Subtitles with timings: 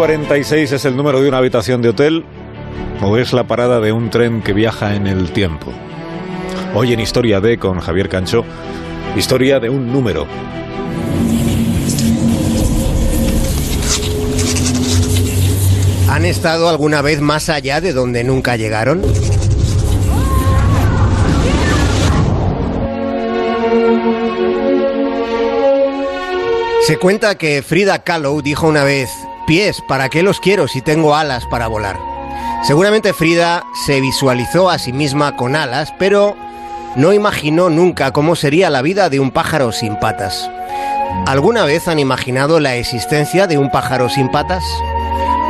[0.00, 2.24] 2046 es el número de una habitación de hotel
[3.02, 5.66] o es la parada de un tren que viaja en el tiempo.
[6.74, 8.42] Hoy en Historia D con Javier Cancho,
[9.14, 10.26] historia de un número.
[16.08, 19.02] ¿Han estado alguna vez más allá de donde nunca llegaron?
[26.86, 29.10] Se cuenta que Frida Kahlo dijo una vez,
[29.50, 31.98] pies, ¿para qué los quiero si tengo alas para volar?
[32.62, 36.36] Seguramente Frida se visualizó a sí misma con alas, pero
[36.94, 40.48] no imaginó nunca cómo sería la vida de un pájaro sin patas.
[41.26, 44.62] ¿Alguna vez han imaginado la existencia de un pájaro sin patas?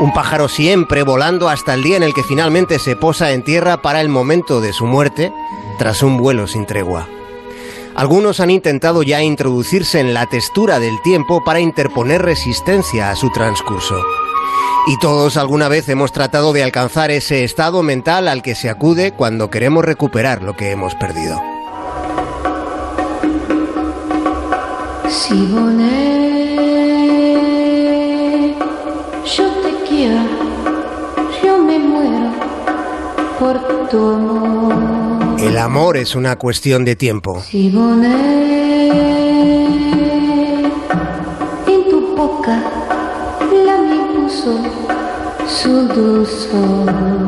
[0.01, 3.83] Un pájaro siempre volando hasta el día en el que finalmente se posa en tierra
[3.83, 5.31] para el momento de su muerte,
[5.77, 7.07] tras un vuelo sin tregua.
[7.95, 13.31] Algunos han intentado ya introducirse en la textura del tiempo para interponer resistencia a su
[13.31, 14.01] transcurso.
[14.87, 19.13] Y todos alguna vez hemos tratado de alcanzar ese estado mental al que se acude
[19.13, 21.41] cuando queremos recuperar lo que hemos perdido.
[25.09, 25.47] Si
[29.37, 30.23] yo te quiero,
[31.43, 32.31] yo me muero
[33.39, 35.00] por tu amor.
[35.51, 37.43] El amor es una cuestión de tiempo.
[41.67, 42.63] en tu boca
[43.67, 43.77] la
[45.49, 47.20] su dulzor.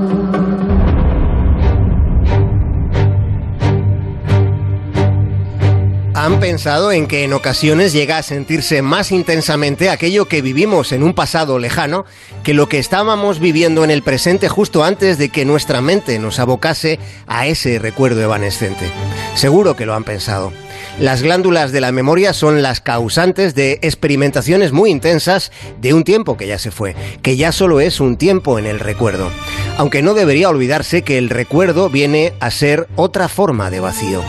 [6.43, 11.15] Pensado en que en ocasiones llega a sentirse más intensamente aquello que vivimos en un
[11.15, 12.05] pasado lejano
[12.43, 16.41] que lo que estábamos viviendo en el presente justo antes de que nuestra mente nos
[16.41, 16.99] abocase
[17.29, 18.91] a ese recuerdo evanescente?
[19.37, 20.53] Seguro que lo han pensado.
[20.99, 26.37] Las glándulas de la memoria son las causantes de experimentaciones muy intensas de un tiempo
[26.37, 29.31] que ya se fue, que ya solo es un tiempo en el recuerdo.
[29.77, 34.23] Aunque no debería olvidarse que el recuerdo viene a ser otra forma de vacío.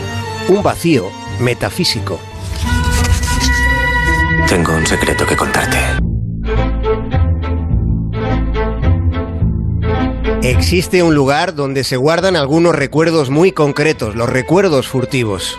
[0.47, 1.09] Un vacío
[1.39, 2.19] metafísico.
[4.47, 5.77] Tengo un secreto que contarte.
[10.43, 15.57] Existe un lugar donde se guardan algunos recuerdos muy concretos, los recuerdos furtivos.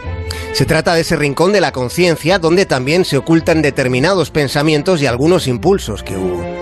[0.52, 5.06] Se trata de ese rincón de la conciencia donde también se ocultan determinados pensamientos y
[5.06, 6.53] algunos impulsos que hubo.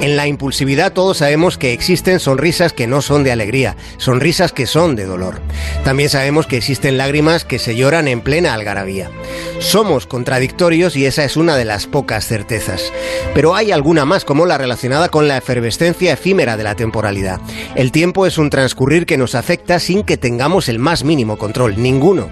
[0.00, 4.66] En la impulsividad todos sabemos que existen sonrisas que no son de alegría, sonrisas que
[4.66, 5.40] son de dolor.
[5.84, 9.10] También sabemos que existen lágrimas que se lloran en plena algarabía.
[9.58, 12.92] Somos contradictorios y esa es una de las pocas certezas.
[13.34, 17.40] Pero hay alguna más como la relacionada con la efervescencia efímera de la temporalidad.
[17.74, 21.80] El tiempo es un transcurrir que nos afecta sin que tengamos el más mínimo control,
[21.80, 22.30] ninguno.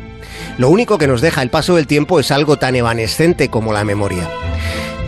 [0.56, 3.84] Lo único que nos deja el paso del tiempo es algo tan evanescente como la
[3.84, 4.28] memoria.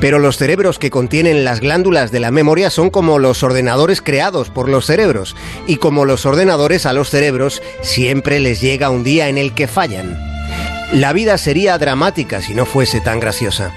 [0.00, 4.50] Pero los cerebros que contienen las glándulas de la memoria son como los ordenadores creados
[4.50, 9.28] por los cerebros, y como los ordenadores a los cerebros siempre les llega un día
[9.28, 10.18] en el que fallan.
[10.92, 13.72] La vida sería dramática si no fuese tan graciosa,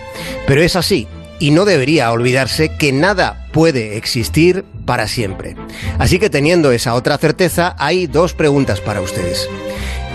[0.47, 1.07] pero es así,
[1.39, 5.55] y no debería olvidarse que nada puede existir para siempre.
[6.00, 9.50] Así que teniendo esa otra certeza, hay dos preguntas para ustedes.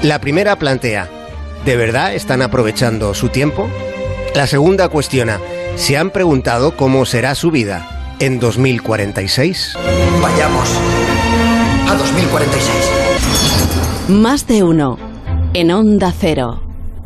[0.02, 1.08] La primera plantea,
[1.64, 3.68] ¿De verdad están aprovechando su tiempo?
[4.34, 5.40] La segunda cuestiona,
[5.78, 9.74] ¿se han preguntado cómo será su vida en 2046?
[10.20, 10.68] Vayamos
[11.88, 12.90] a 2046.
[14.08, 14.98] Más de uno
[15.54, 16.67] en Onda Cero.